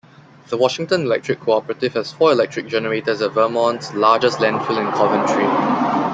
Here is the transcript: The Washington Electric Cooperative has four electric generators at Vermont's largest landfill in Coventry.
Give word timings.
The 0.49 0.57
Washington 0.57 1.01
Electric 1.01 1.39
Cooperative 1.41 1.93
has 1.93 2.11
four 2.11 2.31
electric 2.31 2.65
generators 2.65 3.21
at 3.21 3.33
Vermont's 3.33 3.93
largest 3.93 4.39
landfill 4.39 4.83
in 4.83 4.91
Coventry. 4.93 5.45